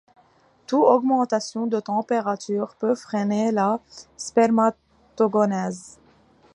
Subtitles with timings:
[0.65, 3.79] Tout augmentation de température peut freiner la
[4.17, 5.99] spermatogenèse.